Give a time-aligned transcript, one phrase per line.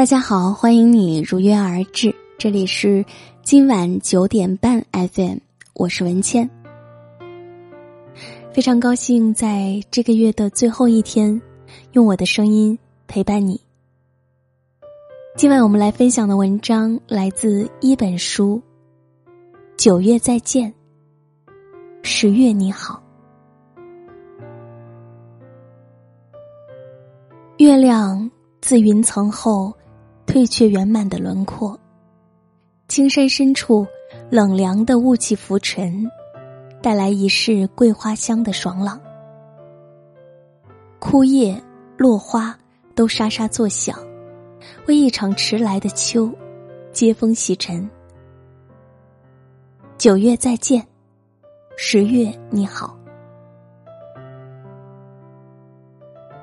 [0.00, 3.04] 大家好，欢迎你如约而至，这里是
[3.42, 5.36] 今晚九点半 FM，
[5.74, 6.48] 我是文倩。
[8.50, 11.38] 非常高兴在这个月的最后一天，
[11.92, 13.60] 用我的声音陪伴你。
[15.36, 18.58] 今晚我们来分享的文章来自一本书。
[19.76, 20.72] 九月再见，
[22.02, 23.02] 十月你好。
[27.58, 28.30] 月亮
[28.62, 29.70] 自云层后。
[30.30, 31.76] 退却圆满的轮廓，
[32.86, 33.84] 青山深处
[34.30, 36.08] 冷凉的雾气浮沉，
[36.80, 39.00] 带来一世桂花香的爽朗。
[41.00, 41.60] 枯叶
[41.96, 42.56] 落花
[42.94, 43.98] 都沙沙作响，
[44.86, 46.32] 为一场迟来的秋
[46.92, 47.90] 接风洗尘。
[49.98, 50.86] 九月再见，
[51.76, 52.96] 十月你好，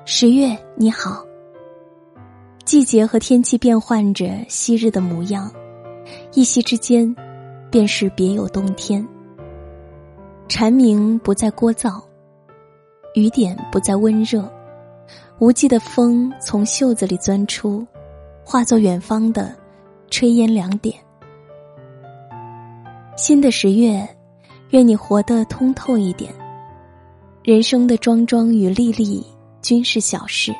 [0.04, 1.27] 十月你好。
[2.68, 5.50] 季节和天气变换着昔日的模样，
[6.34, 7.16] 一夕之间，
[7.70, 9.02] 便是别有洞天。
[10.48, 11.98] 蝉鸣不再聒噪，
[13.14, 14.46] 雨点不再温热，
[15.38, 17.86] 无际的风从袖子里钻出，
[18.44, 19.56] 化作远方的
[20.10, 20.94] 炊烟两点。
[23.16, 24.06] 新的十月，
[24.72, 26.30] 愿你活得通透一点，
[27.42, 29.24] 人生的桩桩与粒粒
[29.62, 30.54] 均是小事。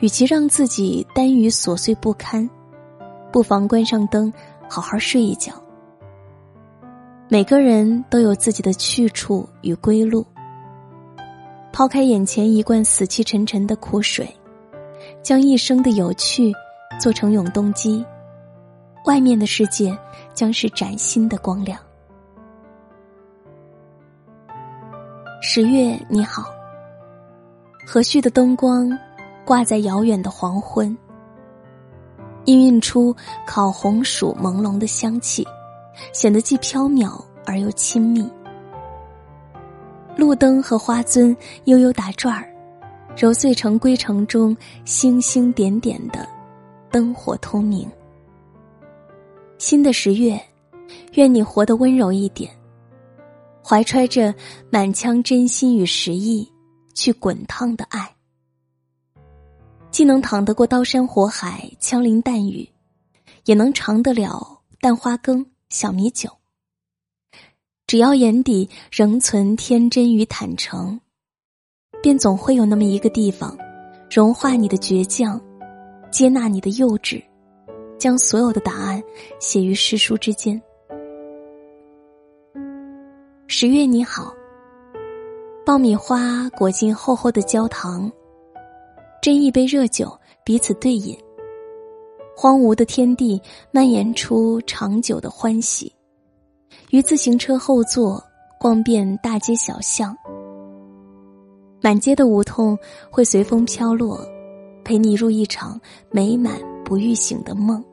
[0.00, 2.48] 与其让自己耽于琐碎不堪，
[3.30, 4.32] 不妨关上灯，
[4.68, 5.52] 好好睡一觉。
[7.28, 10.26] 每个人都有自己的去处与归路。
[11.72, 14.28] 抛开眼前一罐死气沉沉的苦水，
[15.22, 16.52] 将一生的有趣
[16.98, 18.04] 做成永动机，
[19.04, 19.96] 外面的世界
[20.34, 21.78] 将是崭新的光亮。
[25.42, 26.44] 十月你好，
[27.86, 28.90] 和煦的灯光。
[29.44, 30.96] 挂在遥远的黄昏，
[32.44, 33.14] 氤氲出
[33.46, 35.46] 烤红薯朦胧的香气，
[36.12, 38.30] 显得既飘渺而又亲密。
[40.16, 41.34] 路灯和花樽
[41.64, 42.46] 悠悠打转儿，
[43.16, 46.28] 揉碎成归程中星星点点的
[46.90, 47.90] 灯火通明。
[49.58, 50.40] 新的十月，
[51.14, 52.50] 愿你活得温柔一点，
[53.64, 54.34] 怀揣着
[54.70, 56.50] 满腔真心与实意
[56.94, 58.14] 去滚烫的爱。
[59.90, 62.68] 既能淌得过刀山火海、枪林弹雨，
[63.44, 66.30] 也能尝得了蛋花羹、小米酒。
[67.86, 71.00] 只要眼底仍存天真与坦诚，
[72.00, 73.58] 便总会有那么一个地方，
[74.08, 75.40] 融化你的倔强，
[76.12, 77.20] 接纳你的幼稚，
[77.98, 79.02] 将所有的答案
[79.40, 80.60] 写于诗书之间。
[83.48, 84.32] 十月你好，
[85.66, 88.10] 爆米花裹进厚厚的焦糖。
[89.22, 91.16] 斟一杯热酒，彼此对饮。
[92.34, 95.92] 荒芜的天地蔓延出长久的欢喜。
[96.90, 98.22] 于自行车后座
[98.58, 100.16] 逛遍大街小巷，
[101.82, 102.78] 满街的梧桐
[103.10, 104.26] 会随风飘落，
[104.84, 105.78] 陪你入一场
[106.10, 107.84] 美满不欲醒的梦。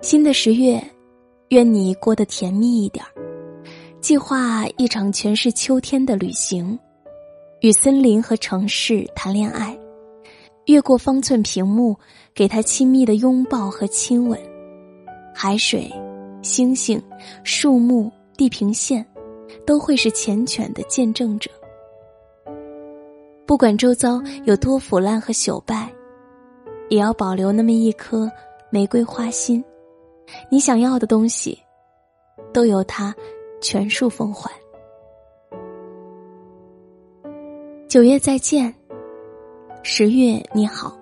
[0.00, 0.82] 新的十月，
[1.50, 3.12] 愿你过得甜蜜一点儿，
[4.00, 6.78] 计划一场全是秋天的旅行。
[7.62, 9.78] 与森林和城市谈恋爱，
[10.66, 11.96] 越过方寸屏幕，
[12.34, 14.36] 给他亲密的拥抱和亲吻。
[15.32, 15.88] 海水、
[16.42, 17.00] 星星、
[17.44, 19.06] 树木、地平线，
[19.64, 21.48] 都会是缱绻的见证者。
[23.46, 25.88] 不管周遭有多腐烂和朽败，
[26.88, 28.28] 也要保留那么一颗
[28.70, 29.64] 玫瑰花心。
[30.50, 31.56] 你想要的东西，
[32.52, 33.14] 都由它
[33.60, 34.50] 全数奉还。
[37.92, 38.74] 九月再见，
[39.82, 40.96] 十月你好。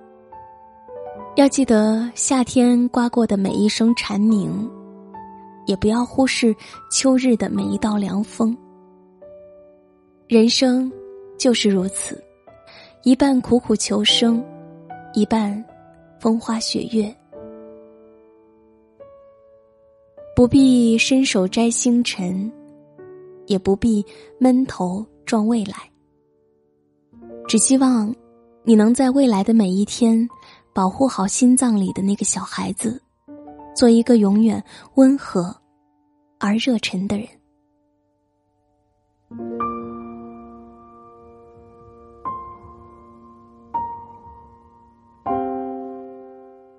[1.36, 4.68] 要记得夏天刮过的每一声蝉鸣，
[5.66, 6.52] 也不要忽视
[6.90, 8.58] 秋日的每一道凉风。
[10.26, 10.90] 人生
[11.38, 12.20] 就是如此，
[13.04, 14.44] 一半苦苦求生，
[15.14, 15.64] 一半
[16.18, 17.14] 风花雪月。
[20.34, 22.50] 不必伸手摘星辰，
[23.46, 24.04] 也不必
[24.40, 25.88] 闷头撞未来。
[27.50, 28.14] 只希望，
[28.62, 30.28] 你能在未来的每一天，
[30.72, 33.02] 保护好心脏里的那个小孩子，
[33.74, 34.62] 做一个永远
[34.94, 35.52] 温和
[36.38, 37.26] 而热忱的人。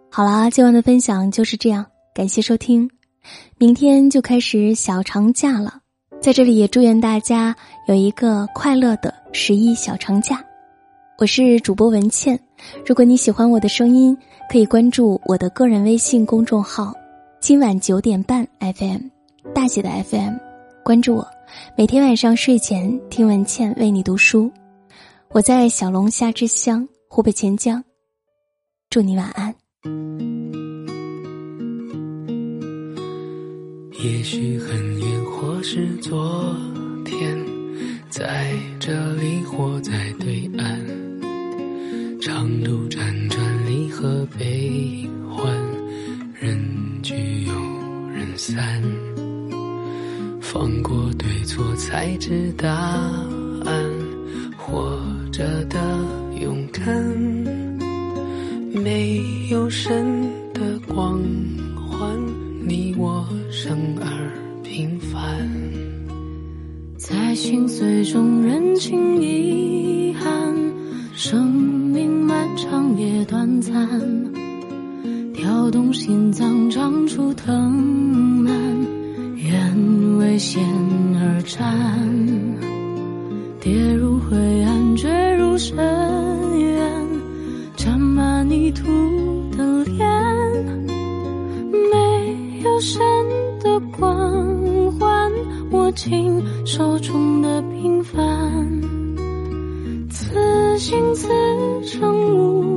[0.10, 1.86] 好啦，今晚的分享就是这样，
[2.16, 2.90] 感谢收听。
[3.58, 5.82] 明天就开始小长假了，
[6.22, 7.54] 在这里也祝愿大家
[7.90, 10.42] 有一个快乐的十一小长假。
[11.22, 12.40] 我是主播文倩，
[12.84, 14.18] 如果你喜欢我的声音，
[14.50, 16.92] 可以关注我的个人微信公众号
[17.40, 19.02] “今晚九点半 FM”，
[19.54, 20.34] 大写的 FM，
[20.84, 21.28] 关注我，
[21.78, 24.52] 每天晚上睡前听文倩为你读书。
[25.30, 27.84] 我在小龙虾之乡湖北潜江，
[28.90, 29.54] 祝你晚安。
[34.04, 36.56] 也许很远，或是昨
[37.06, 37.38] 天，
[38.10, 41.11] 在这里或在对岸，
[42.22, 45.44] 长路辗转，离合悲欢，
[46.40, 46.56] 人
[47.02, 47.16] 聚
[47.46, 47.52] 又
[48.14, 48.80] 人散，
[50.40, 52.70] 放过对错，才知答
[53.66, 53.92] 案。
[54.56, 55.02] 活
[55.32, 55.80] 着的
[56.40, 56.86] 勇敢，
[58.72, 59.92] 没有神
[60.54, 61.20] 的光
[61.76, 62.08] 环，
[62.64, 65.50] 你我生而平凡，
[66.98, 70.56] 在心碎中认清遗憾，
[71.16, 71.71] 生
[72.98, 73.74] 也短暂，
[75.34, 77.72] 跳动心脏长出藤
[78.44, 78.54] 蔓，
[79.36, 80.62] 愿为险
[81.16, 81.60] 而战。
[83.60, 85.78] 跌入灰暗，坠入深
[86.60, 87.08] 渊，
[87.76, 88.84] 沾满泥土
[89.56, 90.08] 的脸，
[91.92, 93.00] 没有神
[93.64, 95.32] 的光环，
[95.72, 98.82] 握紧手中的平凡，
[100.10, 101.28] 此心此
[101.84, 102.71] 生无，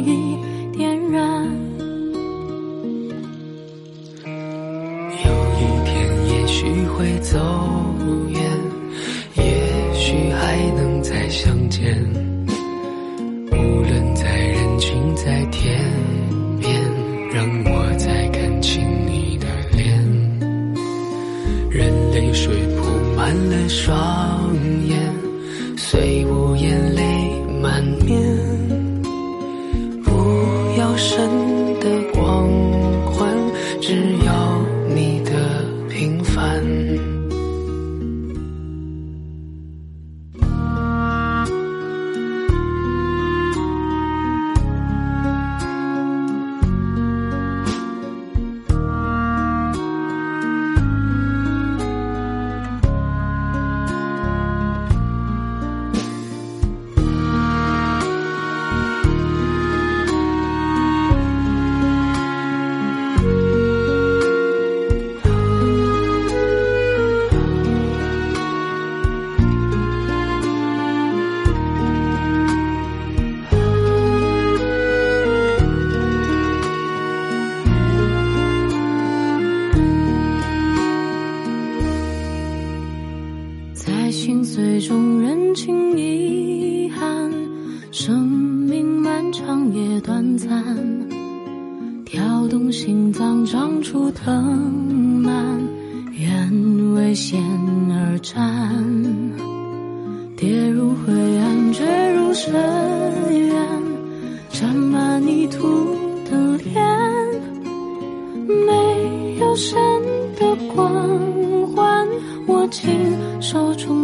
[0.00, 0.36] 一
[0.76, 1.44] 点燃
[5.24, 7.38] 有一天也许会走
[8.28, 8.40] 远
[9.36, 11.96] 也许还能再相见。
[13.52, 15.78] 无论在人群在天
[16.60, 16.80] 边
[17.32, 19.46] 让我再看清你的
[19.76, 19.98] 脸
[21.70, 24.54] 任泪水铺满了双
[24.86, 24.98] 眼
[25.76, 27.19] 虽无眼泪
[84.20, 87.32] 心碎中认清遗憾，
[87.90, 90.62] 生命漫长也短暂，
[92.04, 94.30] 跳动心脏长出藤
[95.22, 95.58] 蔓，
[96.12, 97.42] 愿为险
[97.90, 98.84] 而战，
[100.36, 102.52] 跌入灰暗，坠入深
[103.48, 103.56] 渊，
[104.50, 105.66] 沾满泥土
[106.30, 106.74] 的脸，
[108.66, 109.80] 没有神
[110.38, 111.18] 的光
[111.74, 112.06] 环。
[112.46, 112.90] 握紧
[113.40, 113.99] 手中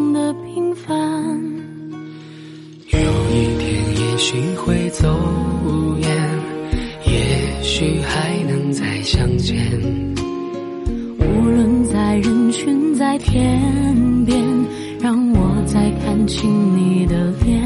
[7.78, 9.54] 许还能再相见。
[11.18, 14.42] 无论在人群在天边，
[14.99, 17.62] 让我再看清你的脸。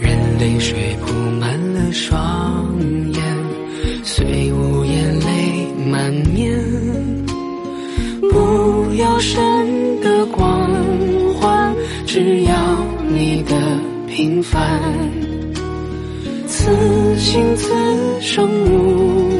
[0.00, 2.74] 任泪水铺满了双
[3.12, 3.22] 眼，
[4.02, 6.58] 虽无言泪满面。
[8.30, 10.70] 不要神的光
[11.34, 11.74] 环，
[12.06, 12.54] 只要
[13.10, 14.80] 你的平凡。
[16.64, 19.31] 此心此生无